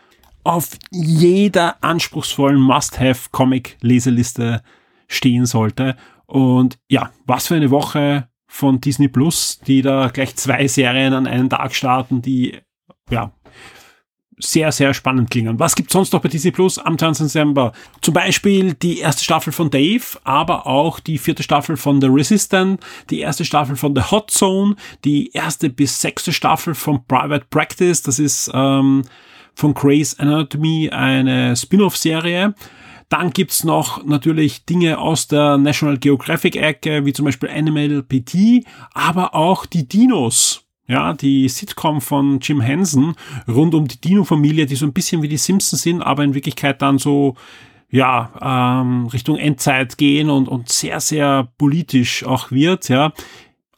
[0.44, 4.62] auf jeder anspruchsvollen Must-Have-Comic-Leseliste
[5.08, 5.96] stehen sollte.
[6.26, 11.26] Und ja, was für eine Woche von Disney Plus, die da gleich zwei Serien an
[11.26, 12.58] einem Tag starten, die
[13.10, 13.32] ja
[14.42, 15.58] sehr, sehr spannend klingen.
[15.58, 17.26] Was gibt sonst noch bei Disney Plus am 20.
[17.26, 17.72] Dezember?
[18.00, 22.80] Zum Beispiel die erste Staffel von Dave, aber auch die vierte Staffel von The Resistant,
[23.10, 28.02] die erste Staffel von The Hot Zone, die erste bis sechste Staffel von Private Practice,
[28.02, 29.04] das ist ähm,
[29.54, 32.54] von Grey's Anatomy eine Spin-off-Serie.
[33.08, 39.34] Dann gibt's noch natürlich Dinge aus der National Geographic-Ecke, wie zum Beispiel Animal PT, aber
[39.34, 40.64] auch die Dinos.
[40.86, 43.14] Ja, die Sitcom von Jim Henson
[43.46, 46.82] rund um die Dino-Familie, die so ein bisschen wie die Simpsons sind, aber in Wirklichkeit
[46.82, 47.36] dann so
[47.90, 53.12] ja, ähm, Richtung Endzeit gehen und, und sehr, sehr politisch auch wird, ja.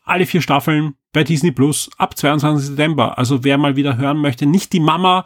[0.05, 2.69] Alle vier Staffeln bei Disney Plus ab 22.
[2.69, 3.19] September.
[3.19, 5.25] Also wer mal wieder hören möchte, nicht die Mama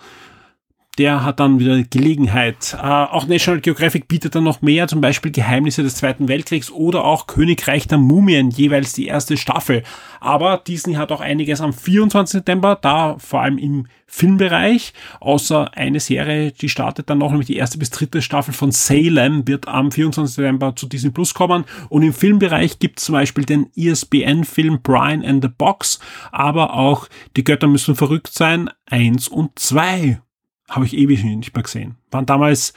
[0.99, 2.77] der hat dann wieder Gelegenheit.
[2.81, 7.05] Äh, auch National Geographic bietet dann noch mehr, zum Beispiel Geheimnisse des Zweiten Weltkriegs oder
[7.05, 9.83] auch Königreich der Mumien, jeweils die erste Staffel.
[10.21, 12.33] Aber Disney hat auch einiges am 24.
[12.33, 17.57] September, da vor allem im Filmbereich, außer eine Serie, die startet dann noch, nämlich die
[17.57, 20.35] erste bis dritte Staffel von Salem wird am 24.
[20.35, 21.65] September zu Disney Plus kommen.
[21.89, 25.99] Und im Filmbereich gibt es zum Beispiel den ISBN-Film Brian and the Box,
[26.33, 30.21] aber auch Die Götter müssen verrückt sein, eins und zwei
[30.68, 31.96] habe ich ewig nicht mehr gesehen.
[32.11, 32.72] Waren damals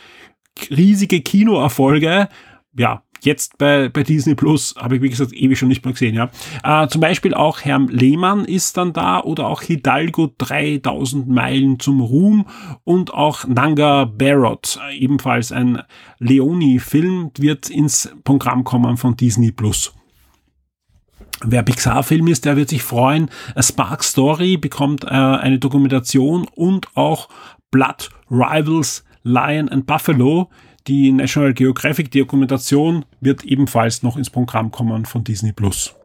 [0.70, 2.30] riesige Kinoerfolge.
[2.78, 6.16] Ja, jetzt bei, bei Disney Plus habe ich, wie gesagt, ewig schon nicht mehr gesehen.
[6.16, 6.30] Ja.
[6.64, 12.02] Äh, zum Beispiel auch Herr Lehmann ist dann da oder auch Hidalgo 3000 Meilen zum
[12.02, 12.46] Ruhm
[12.84, 15.82] und auch Nanga Barrot, ebenfalls ein
[16.20, 19.94] Leoni-Film, wird ins Programm kommen von Disney Plus.
[21.42, 23.30] Wer Pixar-Film ist, der wird sich freuen.
[23.56, 27.30] A Spark Story bekommt äh, eine Dokumentation und auch
[27.72, 30.50] Blood Rivals Lion and Buffalo.
[30.88, 35.96] Die National Geographic Dokumentation wird ebenfalls noch ins Programm kommen von Disney Plus.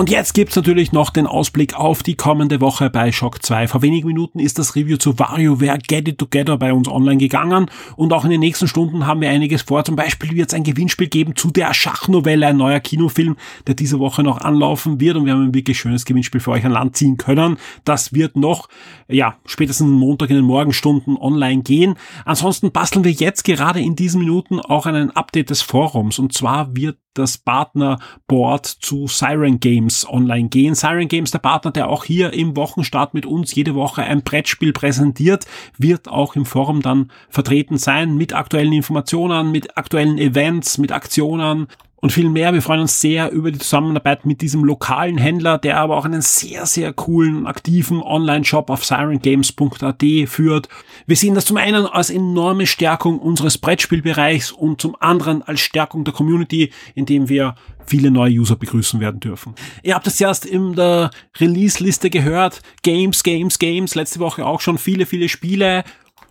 [0.00, 3.68] Und jetzt gibt's natürlich noch den Ausblick auf die kommende Woche bei Shock 2.
[3.68, 7.70] Vor wenigen Minuten ist das Review zu WarioWare Get It Together bei uns online gegangen
[7.96, 9.84] und auch in den nächsten Stunden haben wir einiges vor.
[9.84, 13.36] Zum Beispiel wird es ein Gewinnspiel geben zu der Schachnovelle, ein neuer Kinofilm,
[13.66, 16.64] der diese Woche noch anlaufen wird und wir haben ein wirklich schönes Gewinnspiel für euch
[16.64, 17.58] an Land ziehen können.
[17.84, 18.70] Das wird noch,
[19.06, 21.96] ja, spätestens Montag in den Morgenstunden online gehen.
[22.24, 26.74] Ansonsten basteln wir jetzt gerade in diesen Minuten auch einen Update des Forums und zwar
[26.74, 30.74] wird das Partnerboard zu Siren Games online gehen.
[30.74, 34.72] Siren Games, der Partner, der auch hier im Wochenstart mit uns jede Woche ein Brettspiel
[34.72, 35.46] präsentiert,
[35.76, 41.66] wird auch im Forum dann vertreten sein mit aktuellen Informationen, mit aktuellen Events, mit Aktionen
[42.00, 42.52] und viel mehr.
[42.52, 46.22] Wir freuen uns sehr über die Zusammenarbeit mit diesem lokalen Händler, der aber auch einen
[46.22, 50.68] sehr, sehr coolen, aktiven Online-Shop auf sirengames.at führt.
[51.06, 56.04] Wir sehen das zum einen als enorme Stärkung unseres Brettspielbereichs und zum anderen als Stärkung
[56.04, 57.54] der Community, indem wir
[57.86, 59.54] viele neue User begrüßen werden dürfen.
[59.82, 62.62] Ihr habt es erst in der Release-Liste gehört.
[62.82, 63.94] Games, Games, Games.
[63.94, 65.84] Letzte Woche auch schon viele, viele Spiele.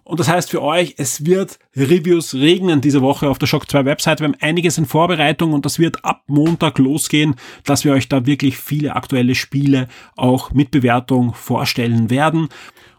[0.10, 3.86] Und das heißt für euch, es wird Reviews regnen diese Woche auf der Shock 2
[3.86, 4.22] Website.
[4.22, 8.26] Wir haben einiges in Vorbereitung und das wird ab Montag losgehen, dass wir euch da
[8.26, 12.50] wirklich viele aktuelle Spiele auch mit Bewertung vorstellen werden.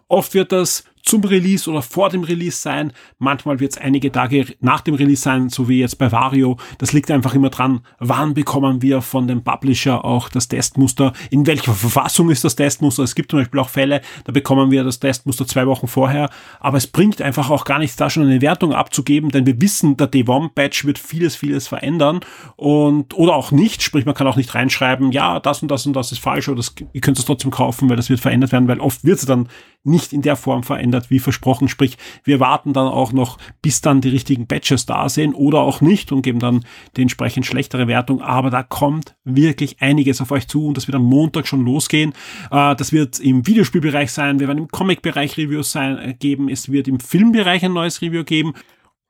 [0.07, 2.93] Oft wird das zum Release oder vor dem Release sein.
[3.19, 6.57] Manchmal wird es einige Tage nach dem Release sein, so wie jetzt bei Vario.
[6.79, 11.47] Das liegt einfach immer dran, wann bekommen wir von dem Publisher auch das Testmuster, in
[11.47, 13.03] welcher Verfassung ist das Testmuster.
[13.03, 16.77] Es gibt zum Beispiel auch Fälle, da bekommen wir das Testmuster zwei Wochen vorher, aber
[16.77, 20.07] es bringt einfach auch gar nichts, da schon eine Wertung abzugeben, denn wir wissen, der
[20.07, 22.21] DWOM-Patch wird vieles, vieles verändern
[22.57, 25.95] und oder auch nicht, sprich man kann auch nicht reinschreiben, ja, das und das und
[25.95, 28.69] das ist falsch oder das, ihr könnt es trotzdem kaufen, weil das wird verändert werden,
[28.69, 29.49] weil oft wird es dann
[29.83, 31.69] nicht in der Form verändert, wie versprochen.
[31.69, 35.81] Sprich, wir warten dann auch noch, bis dann die richtigen Batches da sind oder auch
[35.81, 36.65] nicht und geben dann
[36.97, 38.21] die entsprechend schlechtere Wertung.
[38.21, 42.13] Aber da kommt wirklich einiges auf euch zu und das wird am Montag schon losgehen.
[42.51, 46.71] Äh, das wird im Videospielbereich sein, wir werden im Comic-Bereich Reviews sein, äh, geben, es
[46.71, 48.55] wird im Filmbereich ein neues Review geben.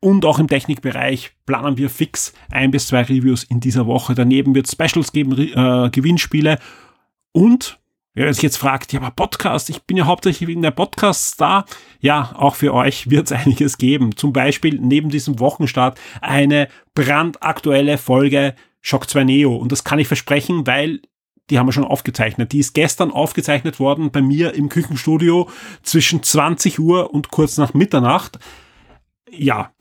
[0.03, 4.15] Und auch im Technikbereich planen wir fix ein bis zwei Reviews in dieser Woche.
[4.15, 6.59] Daneben wird Specials geben, äh, Gewinnspiele
[7.33, 7.80] und
[8.13, 11.65] Wer sich jetzt fragt, ja, aber Podcast, ich bin ja hauptsächlich wegen der Podcasts da.
[12.01, 14.17] Ja, auch für euch wird es einiges geben.
[14.17, 19.55] Zum Beispiel neben diesem Wochenstart eine brandaktuelle Folge Shock 2 Neo.
[19.55, 21.01] Und das kann ich versprechen, weil
[21.51, 22.53] die haben wir schon aufgezeichnet.
[22.53, 25.49] Die ist gestern aufgezeichnet worden bei mir im Küchenstudio
[25.83, 28.39] zwischen 20 Uhr und kurz nach Mitternacht.
[29.31, 29.73] Ja,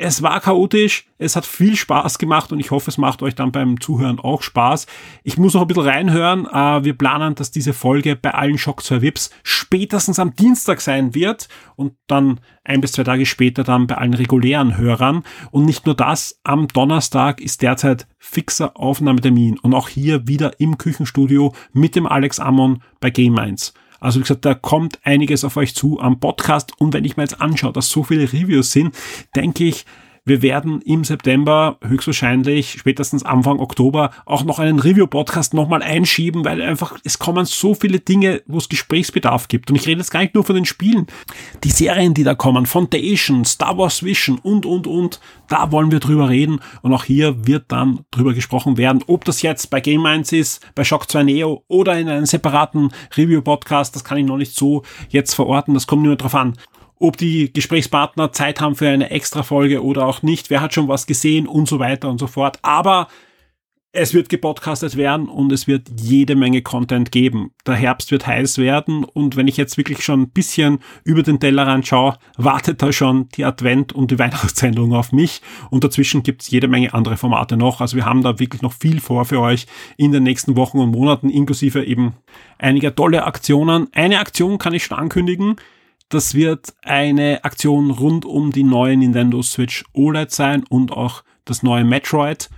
[0.00, 3.52] es war chaotisch, es hat viel Spaß gemacht und ich hoffe, es macht euch dann
[3.52, 4.86] beim Zuhören auch Spaß.
[5.24, 6.46] Ich muss noch ein bisschen reinhören.
[6.46, 11.14] Äh, wir planen, dass diese Folge bei allen Shock 2 Vips spätestens am Dienstag sein
[11.14, 15.22] wird und dann ein bis zwei Tage später dann bei allen regulären Hörern.
[15.50, 20.78] Und nicht nur das, am Donnerstag ist derzeit fixer Aufnahmetermin und auch hier wieder im
[20.78, 23.74] Küchenstudio mit dem Alex Ammon bei Game 1.
[24.00, 26.72] Also wie gesagt, da kommt einiges auf euch zu am Podcast.
[26.78, 28.94] Und wenn ich mir jetzt anschaue, dass so viele Reviews sind,
[29.36, 29.84] denke ich,
[30.24, 36.60] wir werden im September höchstwahrscheinlich spätestens Anfang Oktober auch noch einen Review-Podcast nochmal einschieben, weil
[36.62, 39.70] einfach es kommen so viele Dinge, wo es Gesprächsbedarf gibt.
[39.70, 41.06] Und ich rede jetzt gar nicht nur von den Spielen.
[41.64, 46.00] Die Serien, die da kommen, Foundation, Star Wars Vision und, und, und, da wollen wir
[46.00, 46.60] drüber reden.
[46.82, 50.66] Und auch hier wird dann drüber gesprochen werden, ob das jetzt bei Game 1 ist,
[50.74, 53.94] bei Shock 2 Neo oder in einem separaten Review-Podcast.
[53.94, 55.74] Das kann ich noch nicht so jetzt verorten.
[55.74, 56.54] Das kommt nur drauf an
[57.00, 60.86] ob die Gesprächspartner Zeit haben für eine extra Folge oder auch nicht, wer hat schon
[60.86, 62.58] was gesehen und so weiter und so fort.
[62.62, 63.08] Aber
[63.92, 67.52] es wird gepodcastet werden und es wird jede Menge Content geben.
[67.66, 71.40] Der Herbst wird heiß werden und wenn ich jetzt wirklich schon ein bisschen über den
[71.40, 76.50] Tellerrand schaue, wartet da schon die Advent- und die Weihnachtssendung auf mich und dazwischen gibt's
[76.50, 77.80] jede Menge andere Formate noch.
[77.80, 80.90] Also wir haben da wirklich noch viel vor für euch in den nächsten Wochen und
[80.90, 82.14] Monaten, inklusive eben
[82.58, 83.88] einiger tolle Aktionen.
[83.92, 85.56] Eine Aktion kann ich schon ankündigen.
[86.10, 91.62] Das wird eine Aktion rund um die neue Nintendo Switch OLED sein und auch das
[91.62, 92.50] neue Metroid.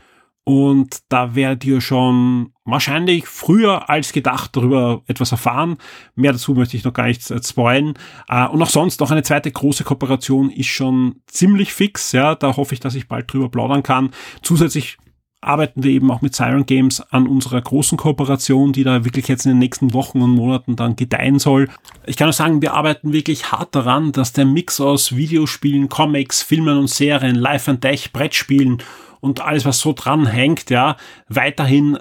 [0.45, 5.77] Und da werdet ihr schon wahrscheinlich früher als gedacht darüber etwas erfahren.
[6.15, 7.93] Mehr dazu möchte ich noch gar nicht spoilen.
[8.29, 12.13] Äh, und auch sonst noch eine zweite große Kooperation ist schon ziemlich fix.
[12.13, 14.11] Ja, da hoffe ich, dass ich bald drüber plaudern kann.
[14.43, 14.97] Zusätzlich
[15.43, 19.45] arbeiten wir eben auch mit Siren Games an unserer großen Kooperation, die da wirklich jetzt
[19.45, 21.69] in den nächsten Wochen und Monaten dann gedeihen soll.
[22.07, 26.43] Ich kann nur sagen, wir arbeiten wirklich hart daran, dass der Mix aus Videospielen, Comics,
[26.43, 28.79] Filmen und Serien, Live and Death, Brettspielen
[29.21, 30.97] und alles, was so dran hängt, ja,
[31.29, 31.99] weiterhin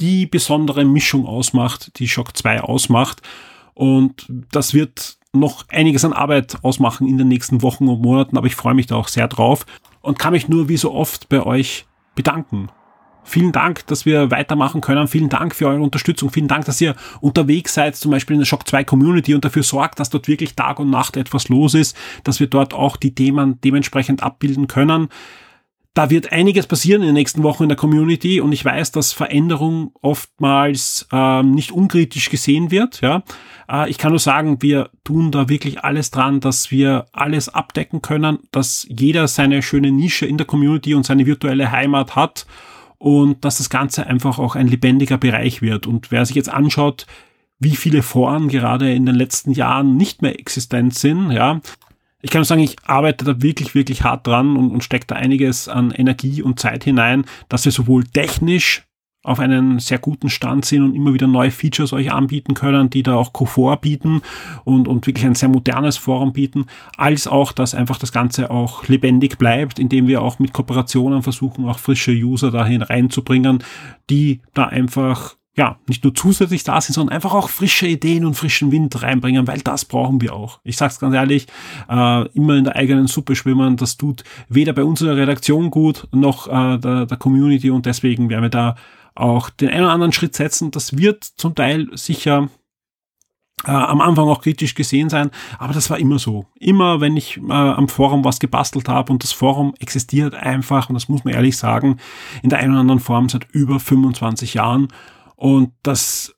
[0.00, 3.22] die besondere Mischung ausmacht, die Shock 2 ausmacht.
[3.72, 8.46] Und das wird noch einiges an Arbeit ausmachen in den nächsten Wochen und Monaten, aber
[8.46, 9.64] ich freue mich da auch sehr drauf
[10.02, 12.68] und kann mich nur wie so oft bei euch bedanken.
[13.28, 15.08] Vielen Dank, dass wir weitermachen können.
[15.08, 16.30] Vielen Dank für eure Unterstützung.
[16.30, 19.64] Vielen Dank, dass ihr unterwegs seid, zum Beispiel in der Shock 2 Community und dafür
[19.64, 23.16] sorgt, dass dort wirklich Tag und Nacht etwas los ist, dass wir dort auch die
[23.16, 25.08] Themen dementsprechend abbilden können.
[25.96, 29.12] Da wird einiges passieren in den nächsten Wochen in der Community und ich weiß, dass
[29.12, 33.00] Veränderung oftmals ähm, nicht unkritisch gesehen wird.
[33.00, 33.22] Ja,
[33.66, 38.02] äh, ich kann nur sagen, wir tun da wirklich alles dran, dass wir alles abdecken
[38.02, 42.44] können, dass jeder seine schöne Nische in der Community und seine virtuelle Heimat hat
[42.98, 45.86] und dass das Ganze einfach auch ein lebendiger Bereich wird.
[45.86, 47.06] Und wer sich jetzt anschaut,
[47.58, 51.62] wie viele Foren gerade in den letzten Jahren nicht mehr existent sind, ja,
[52.22, 55.16] ich kann nur sagen, ich arbeite da wirklich, wirklich hart dran und, und stecke da
[55.16, 58.86] einiges an Energie und Zeit hinein, dass wir sowohl technisch
[59.26, 63.02] auf einen sehr guten Stand sind und immer wieder neue Features euch anbieten können, die
[63.02, 64.22] da auch Komfort bieten
[64.64, 68.86] und, und wirklich ein sehr modernes Forum bieten, als auch, dass einfach das Ganze auch
[68.86, 73.64] lebendig bleibt, indem wir auch mit Kooperationen versuchen, auch frische User dahin reinzubringen,
[74.08, 78.34] die da einfach ja, nicht nur zusätzlich da sind, sondern einfach auch frische Ideen und
[78.34, 80.60] frischen Wind reinbringen, weil das brauchen wir auch.
[80.64, 81.46] Ich sag's ganz ehrlich,
[81.88, 86.46] äh, immer in der eigenen Suppe schwimmen, das tut weder bei unserer Redaktion gut, noch
[86.46, 88.76] äh, der, der Community und deswegen werden wir da
[89.14, 90.70] auch den einen oder anderen Schritt setzen.
[90.70, 92.50] Das wird zum Teil sicher
[93.64, 96.44] äh, am Anfang auch kritisch gesehen sein, aber das war immer so.
[96.56, 100.94] Immer wenn ich äh, am Forum was gebastelt habe und das Forum existiert einfach, und
[100.94, 101.96] das muss man ehrlich sagen,
[102.42, 104.88] in der einen oder anderen Form seit über 25 Jahren.
[105.36, 106.36] Und das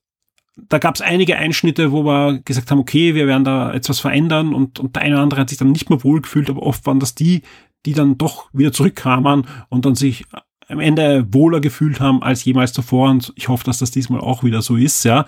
[0.69, 4.55] da gab es einige Einschnitte, wo wir gesagt haben, okay, wir werden da etwas verändern
[4.55, 7.01] und, und der eine oder andere hat sich dann nicht mehr wohlgefühlt, aber oft waren
[7.01, 7.43] das die,
[7.87, 10.25] die dann doch wieder zurückkamen und dann sich
[10.71, 14.45] am Ende wohler gefühlt haben als jemals zuvor und ich hoffe, dass das diesmal auch
[14.45, 15.25] wieder so ist, ja.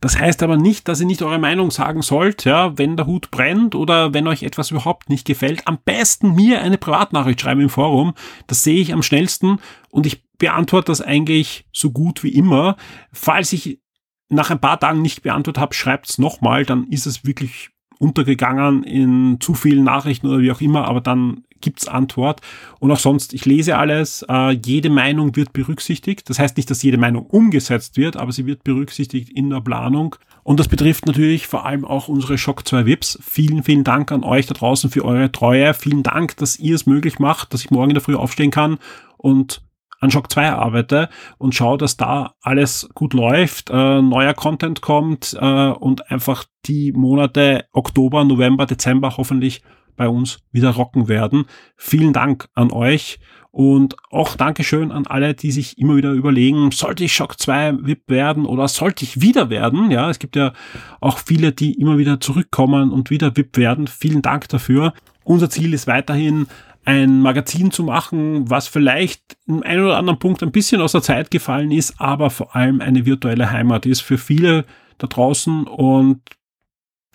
[0.00, 3.32] Das heißt aber nicht, dass ihr nicht eure Meinung sagen sollt, ja, wenn der Hut
[3.32, 7.68] brennt oder wenn euch etwas überhaupt nicht gefällt, am besten mir eine Privatnachricht schreiben im
[7.68, 8.14] Forum.
[8.46, 9.58] Das sehe ich am schnellsten
[9.90, 12.76] und ich beantworte das eigentlich so gut wie immer.
[13.12, 13.80] Falls ich
[14.28, 19.38] nach ein paar Tagen nicht beantwortet habe, schreibt's nochmal, dann ist es wirklich untergegangen in
[19.40, 22.40] zu vielen Nachrichten oder wie auch immer, aber dann gibt's Antwort.
[22.80, 26.28] Und auch sonst, ich lese alles, äh, jede Meinung wird berücksichtigt.
[26.28, 30.16] Das heißt nicht, dass jede Meinung umgesetzt wird, aber sie wird berücksichtigt in der Planung.
[30.42, 33.18] Und das betrifft natürlich vor allem auch unsere Shock 2 Vips.
[33.22, 35.74] Vielen, vielen Dank an euch da draußen für eure Treue.
[35.74, 38.78] Vielen Dank, dass ihr es möglich macht, dass ich morgen in der Früh aufstehen kann
[39.16, 39.62] und
[40.06, 45.36] an Shock 2 arbeite und schaue, dass da alles gut läuft, äh, neuer Content kommt
[45.38, 49.62] äh, und einfach die Monate Oktober, November, Dezember hoffentlich
[49.96, 51.46] bei uns wieder rocken werden.
[51.76, 53.18] Vielen Dank an euch
[53.50, 58.08] und auch Dankeschön an alle, die sich immer wieder überlegen, sollte ich Shock 2 VIP
[58.08, 59.90] werden oder sollte ich wieder werden?
[59.90, 60.52] Ja, es gibt ja
[61.00, 63.86] auch viele, die immer wieder zurückkommen und wieder VIP werden.
[63.86, 64.92] Vielen Dank dafür.
[65.24, 66.46] Unser Ziel ist weiterhin,
[66.86, 71.02] ein Magazin zu machen, was vielleicht im einen oder anderen Punkt ein bisschen aus der
[71.02, 74.64] Zeit gefallen ist, aber vor allem eine virtuelle Heimat ist für viele
[74.98, 76.22] da draußen und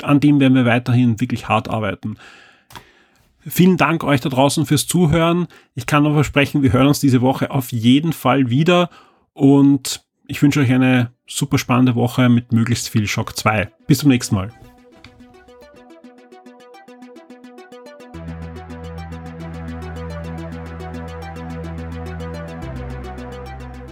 [0.03, 2.17] an dem werden wir weiterhin wirklich hart arbeiten.
[3.39, 5.47] Vielen Dank euch da draußen fürs Zuhören.
[5.73, 8.89] Ich kann nur versprechen, wir hören uns diese Woche auf jeden Fall wieder
[9.33, 13.71] und ich wünsche euch eine super spannende Woche mit möglichst viel Schock 2.
[13.87, 14.51] Bis zum nächsten Mal.